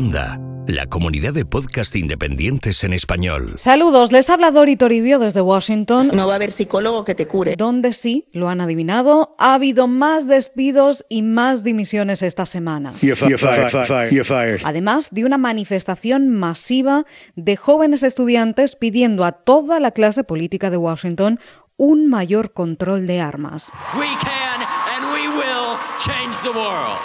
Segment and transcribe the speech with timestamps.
[0.00, 3.54] Onda, la comunidad de podcast independientes en español.
[3.56, 6.10] Saludos, les habla Dori Toribio desde Washington.
[6.12, 7.56] No va a haber psicólogo que te cure.
[7.56, 12.92] Donde sí, lo han adivinado, ha habido más despidos y más dimisiones esta semana.
[13.00, 13.70] You're, fi- you're fired.
[13.70, 14.10] Fired.
[14.10, 14.60] You're fired.
[14.64, 20.76] Además de una manifestación masiva de jóvenes estudiantes pidiendo a toda la clase política de
[20.76, 21.40] Washington
[21.78, 23.70] un mayor control de armas.
[23.98, 27.00] We can and we will change the world.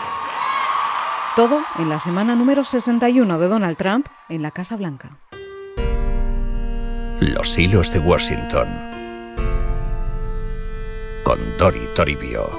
[1.35, 5.17] Todo en la semana número 61 de Donald Trump en la Casa Blanca.
[7.19, 8.67] Los hilos de Washington.
[11.23, 12.49] Con Dori Toribio.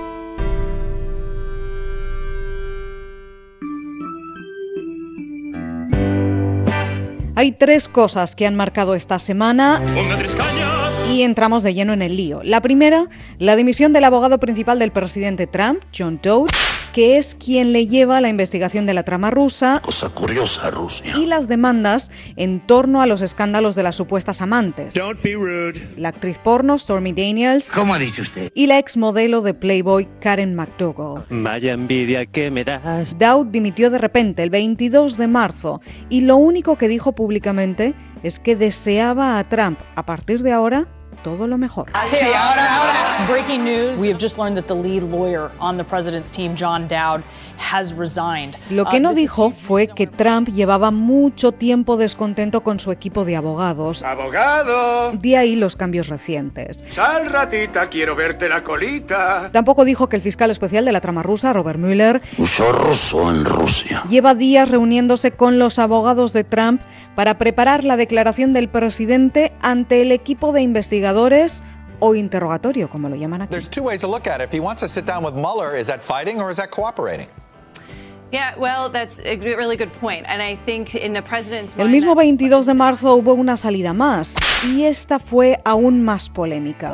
[7.35, 11.09] Hay tres cosas que han marcado esta semana Ponga tres cañas.
[11.11, 12.43] y entramos de lleno en el lío.
[12.45, 16.49] La primera, la dimisión del abogado principal del presidente Trump, John Todd,
[16.93, 21.15] que es quien le lleva la investigación de la trama rusa Cosa curiosa, Rusia.
[21.17, 24.95] y las demandas en torno a los escándalos de las supuestas amantes.
[24.95, 25.81] Don't be rude.
[25.97, 28.51] La actriz porno Stormy Daniels ¿Cómo ha dicho usted?
[28.55, 31.25] y la exmodelo de Playboy Karen McDougall.
[31.31, 33.17] Vaya envidia que me das.
[33.19, 38.39] Dowd dimitió de repente el 22 de marzo y lo único que dijo públicamente es
[38.39, 40.87] que deseaba a Trump a partir de ahora
[41.25, 41.91] todo lo mejor.
[43.29, 43.99] Breaking news.
[44.01, 47.23] We have just learned that the lead lawyer on the president's team, John Dowd,
[47.57, 48.57] has resigned.
[48.71, 53.25] Lo que Uh, no dijo fue que Trump llevaba mucho tiempo descontento con su equipo
[53.25, 54.03] de abogados.
[54.03, 55.13] Abogado.
[55.13, 56.83] De ahí los cambios recientes.
[56.91, 59.51] Sal ratita, quiero verte la colita.
[59.53, 63.45] Tampoco dijo que el fiscal especial de la trama rusa, Robert Mueller, Uso ruso en
[63.45, 64.03] Rusia.
[64.09, 66.81] lleva días reuniéndose con los abogados de Trump
[67.15, 71.63] para preparar la declaración del presidente ante el equipo de investigadores
[72.05, 73.51] o interrogatorio, como lo llaman aquí.
[73.53, 74.47] There's two ways to look at it.
[74.49, 77.29] If he wants to sit down with Mueller, is that fighting or is that cooperating?
[78.33, 80.25] Yeah, well, that's a g- really good point.
[80.27, 83.93] And I think in the president's El mismo that's- 22 de marzo hubo una salida
[83.93, 84.35] más
[84.65, 86.93] y esta fue aún más polémica.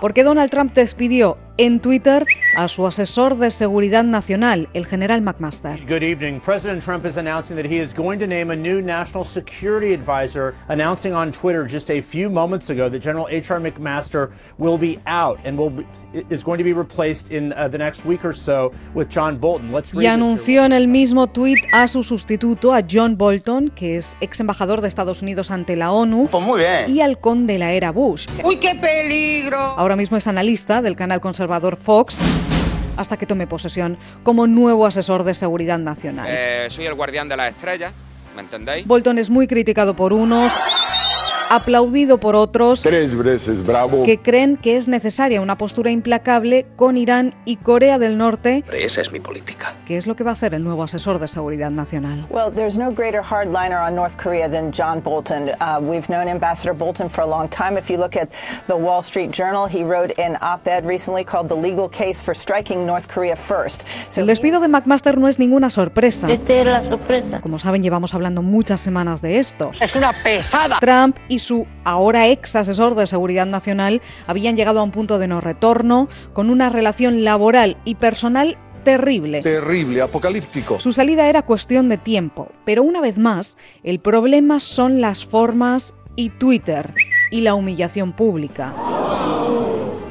[0.00, 2.24] Porque Donald Trump despidió en Twitter
[2.58, 5.78] a su asesor de seguridad nacional, el general McMaster.
[5.86, 6.40] Good evening.
[6.40, 10.56] President Trump is announcing that he is going to name a new national security advisor,
[10.68, 13.60] announcing on Twitter just a few moments ago that General H.R.
[13.60, 15.86] McMaster will be out and will be,
[16.30, 19.70] is going to be replaced in uh, the next week or so with John Bolton.
[19.70, 23.96] Let's read Y anunció en el mismo tuit a su sustituto, a John Bolton, que
[23.96, 26.86] es ex embajador de Estados Unidos ante la ONU, Pues muy bien.
[26.88, 28.26] y halcón de la era Bush.
[28.42, 29.58] ¡Uy, qué peligro!
[29.60, 32.18] Ahora mismo es analista del canal conservador Fox
[32.98, 36.26] hasta que tome posesión como nuevo asesor de seguridad nacional.
[36.28, 37.92] Eh, soy el guardián de las estrellas,
[38.34, 38.86] ¿me entendéis?
[38.86, 40.52] Bolton es muy criticado por unos,
[41.50, 44.04] aplaudido por otros, Tres veces bravo.
[44.04, 49.00] que creen que es necesaria una postura implacable con Irán y Corea del Norte, Esa
[49.00, 49.74] es mi política.
[49.86, 52.26] que es lo que va a hacer el nuevo asesor de seguridad nacional.
[52.30, 55.50] Well, there's no greater hardliner on North Korea than John Bolton.
[55.60, 57.78] Uh, we've known Ambassador Bolton for a long time.
[57.78, 58.28] If you look at
[58.66, 62.86] the Wall Street Journal, he wrote an op-ed recently called "The Legal Case for Striking
[62.86, 66.30] North Korea First." So El despido de McMaster no es ninguna sorpresa.
[66.30, 67.40] Esta era la sorpresa.
[67.40, 69.70] Como saben, llevamos hablando muchas semanas de esto.
[69.80, 70.78] Es una pesada.
[70.80, 75.28] Trump y su ahora ex asesor de seguridad nacional habían llegado a un punto de
[75.28, 79.42] no retorno, con una relación laboral y personal terrible.
[79.42, 80.80] Terrible, apocalíptico.
[80.80, 85.94] Su salida era cuestión de tiempo, pero una vez más, el problema son las formas
[86.16, 86.94] y Twitter
[87.30, 88.74] y la humillación pública.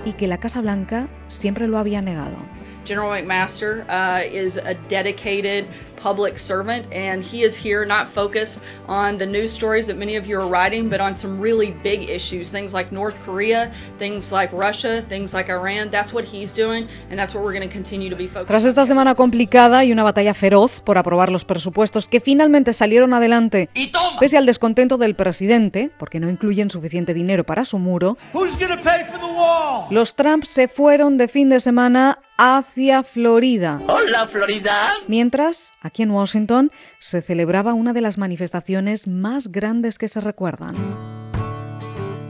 [0.05, 2.37] Y que la Casa Blanca siempre lo había negado.
[2.85, 5.67] General McMaster uh, is a dedicated
[5.97, 10.27] public servant, and he is here not focused on the news stories that many of
[10.27, 14.53] you are writing, but on some really big issues, things like North Korea, things like
[14.53, 15.89] Russia, things like Iran.
[15.89, 18.63] That's what he's doing, and that's what we're going to continue to be focused Tras
[18.63, 18.69] on.
[18.69, 23.69] esta semana complicada y una batalla feroz por aprobar los presupuestos que finalmente salieron adelante,
[23.73, 24.19] Y toma.
[24.19, 28.77] pese al descontento del presidente, porque no incluyen suficiente dinero para su muro, Who's gonna
[28.81, 29.87] pay for the wall?
[29.89, 33.81] los Trump se fueron de fin de semana hacia Florida.
[33.87, 34.91] Hola, Florida.
[35.07, 40.75] Mientras, aquí en Washington, se celebraba una de las manifestaciones más grandes que se recuerdan.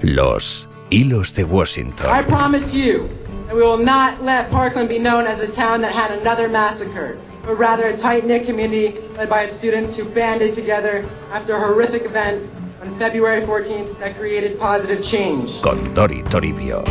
[0.01, 2.07] Los hilos de Washington.
[2.09, 3.09] I promise you
[3.47, 7.17] that we will not let Parkland be known as a town that had another massacre,
[7.45, 12.05] but rather a tight-knit community led by its students who banded together after a horrific
[12.05, 12.43] event
[12.81, 15.61] on February 14th that created positive change.
[15.61, 16.83] Con Dori Toribio.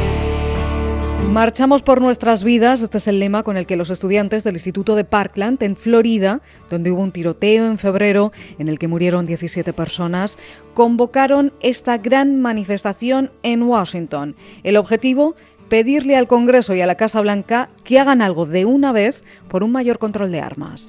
[1.37, 4.95] Marchamos por nuestras vidas, este es el lema con el que los estudiantes del Instituto
[4.95, 6.41] de Parkland en Florida,
[6.71, 10.39] donde hubo un tiroteo en febrero en el que murieron 17 personas,
[10.73, 14.35] convocaron esta gran manifestación en Washington.
[14.63, 15.37] El objetivo,
[15.69, 19.63] pedirle al Congreso y a la Casa Blanca que hagan algo de una vez por
[19.63, 20.89] un mayor control de armas.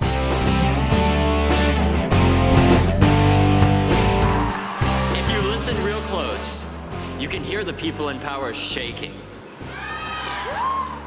[5.83, 6.65] Real close.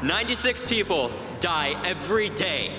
[0.03, 2.71] 96 people die every day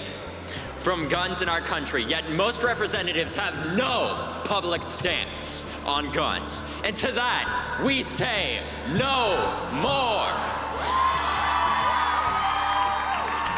[0.81, 6.63] from guns in our country, yet most representatives have no public stance on guns.
[6.85, 8.61] And to that, we say
[8.95, 9.37] no
[9.73, 10.27] more.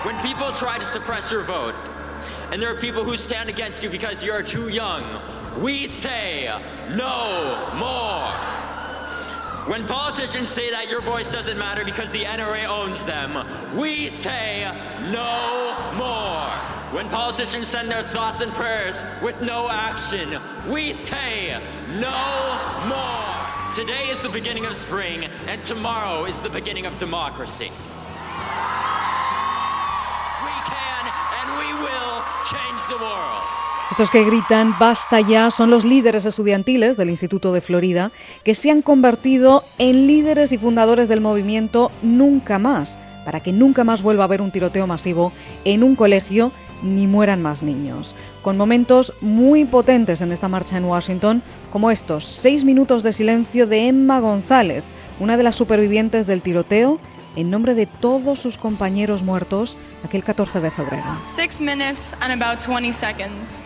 [0.04, 1.74] When people try to suppress your vote,
[2.50, 5.02] and there are people who stand against you because you're too young,
[5.58, 6.52] we say
[6.90, 8.63] no more.
[9.66, 13.32] When politicians say that your voice doesn't matter because the NRA owns them,
[13.74, 14.70] we say
[15.10, 16.50] no more.
[16.92, 20.38] When politicians send their thoughts and prayers with no action,
[20.70, 21.58] we say
[21.88, 23.72] no more.
[23.74, 27.72] Today is the beginning of spring, and tomorrow is the beginning of democracy.
[30.44, 31.08] We can
[31.40, 33.63] and we will change the world.
[33.90, 38.70] Estos que gritan basta ya son los líderes estudiantiles del Instituto de Florida que se
[38.70, 44.24] han convertido en líderes y fundadores del movimiento Nunca Más, para que nunca más vuelva
[44.24, 45.32] a haber un tiroteo masivo
[45.64, 46.50] en un colegio
[46.82, 48.16] ni mueran más niños.
[48.42, 53.66] Con momentos muy potentes en esta marcha en Washington, como estos seis minutos de silencio
[53.66, 54.82] de Emma González,
[55.20, 56.98] una de las supervivientes del tiroteo,
[57.36, 61.04] en nombre de todos sus compañeros muertos aquel 14 de febrero.
[61.22, 63.60] Six minutes and about 20 seconds.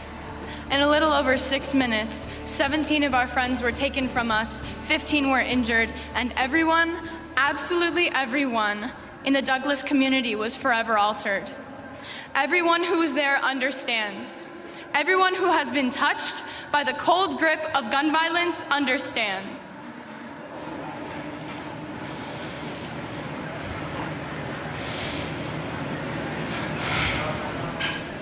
[0.71, 5.31] In a little over six minutes, 17 of our friends were taken from us, 15
[5.31, 8.93] were injured, and everyone, absolutely everyone,
[9.25, 11.51] in the Douglas community was forever altered.
[12.35, 14.45] Everyone who is there understands.
[14.93, 19.68] Everyone who has been touched by the cold grip of gun violence understands.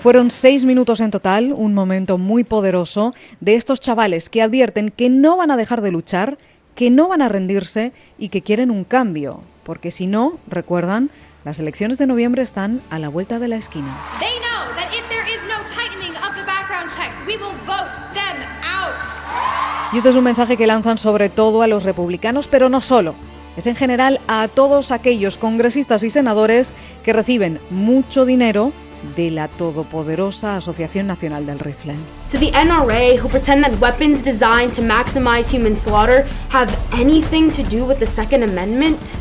[0.07, 5.09] Fueron seis minutos en total, un momento muy poderoso de estos chavales que advierten que
[5.09, 6.37] no van a dejar de luchar,
[6.75, 11.09] que no van a rendirse y que quieren un cambio, porque si no, recuerdan,
[11.43, 13.97] las elecciones de noviembre están a la vuelta de la esquina.
[19.91, 23.13] Y este es un mensaje que lanzan sobre todo a los republicanos, pero no solo.
[23.57, 26.73] Es en general a todos aquellos congresistas y senadores
[27.03, 28.71] que reciben mucho dinero
[29.15, 31.95] de la todopoderosa Asociación Nacional del Rifle.
[32.31, 37.63] To the NRA, who pretend that weapons designed to maximize human slaughter have anything to
[37.63, 39.15] do with the Second Amendment,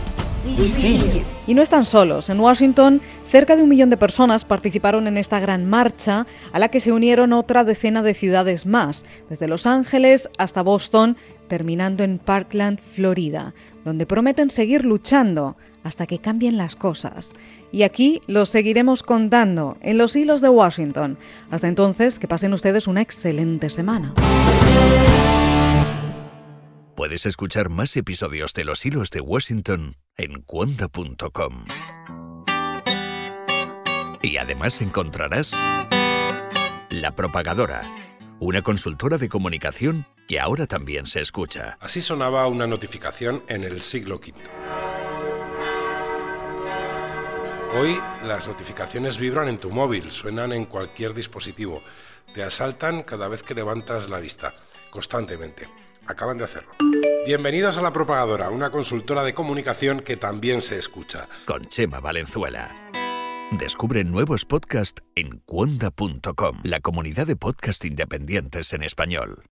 [0.57, 1.23] see you.
[1.47, 2.29] Y no están solos.
[2.29, 6.69] En Washington, cerca de un millón de personas participaron en esta gran marcha, a la
[6.69, 11.17] que se unieron otra decena de ciudades más, desde Los Ángeles hasta Boston,
[11.49, 15.57] terminando en Parkland, Florida, donde prometen seguir luchando
[15.87, 17.33] hasta que cambien las cosas.
[17.73, 21.19] Y aquí los seguiremos contando en los hilos de Washington.
[21.51, 24.15] Hasta entonces, que pasen ustedes una excelente semana.
[26.97, 31.65] Puedes escuchar más episodios de Los Hilos de Washington en cuonda.com.
[34.23, 35.53] Y además encontrarás
[36.91, 37.83] La Propagadora,
[38.41, 41.77] una consultora de comunicación que ahora también se escucha.
[41.81, 44.33] Así sonaba una notificación en el siglo V.
[47.75, 51.83] Hoy las notificaciones vibran en tu móvil, suenan en cualquier dispositivo,
[52.33, 54.55] te asaltan cada vez que levantas la vista,
[54.91, 55.69] constantemente.
[56.07, 56.71] Acaban de hacerlo.
[57.27, 61.27] Bienvenidos a La Propagadora, una consultora de comunicación que también se escucha.
[61.45, 62.71] Con Chema Valenzuela.
[63.53, 69.45] Descubre nuevos podcasts en cuonda.com, la comunidad de podcast independientes en español.